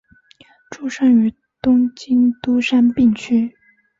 [0.71, 1.31] 出身于
[1.61, 3.53] 东京都杉并区。